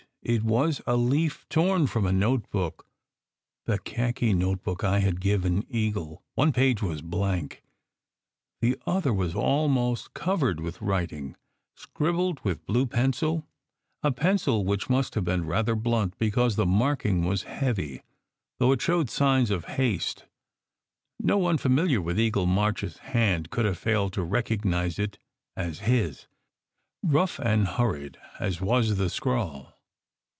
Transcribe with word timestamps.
It 0.23 0.43
was 0.43 0.81
a 0.85 0.95
leaf 0.97 1.47
torn 1.49 1.87
from 1.87 2.05
a 2.05 2.11
notebook 2.11 2.85
the 3.65 3.79
khaki 3.79 4.33
notebook 4.35 4.83
I 4.83 4.99
had 4.99 5.19
given 5.19 5.65
Eagle. 5.67 6.21
One 6.35 6.53
page 6.53 6.79
was 6.83 7.01
blank. 7.01 7.63
The 8.61 8.77
other 8.85 9.11
was 9.15 9.33
almost 9.33 10.13
covered 10.13 10.59
with 10.59 10.79
writ 10.79 11.11
ing, 11.11 11.37
scribbled 11.75 12.39
with 12.43 12.67
blue 12.67 12.85
pencil, 12.85 13.47
a 14.03 14.11
pencil 14.11 14.63
which 14.63 14.91
must 14.91 15.15
have 15.15 15.23
been 15.25 15.47
rather 15.47 15.73
blunt, 15.73 16.15
because 16.19 16.55
the 16.55 16.67
marking 16.67 17.23
was 17.25 17.41
heavy, 17.43 18.03
though 18.59 18.73
it 18.73 18.81
showed 18.83 19.09
signs 19.09 19.49
of 19.49 19.65
haste. 19.65 20.25
No 21.19 21.39
one 21.39 21.57
familiar 21.57 21.99
with 21.99 22.19
Eagle 22.19 22.45
March 22.45 22.83
s 22.83 22.97
hand 22.99 23.49
could 23.49 23.65
have 23.65 23.79
failed 23.79 24.13
to 24.13 24.23
recognize 24.23 24.99
it 24.99 25.17
as 25.57 25.79
his, 25.79 26.27
rough 27.01 27.39
and 27.39 27.65
hurried 27.67 28.19
as 28.39 28.61
was 28.61 28.97
the 28.97 29.09
scrawl. 29.09 29.73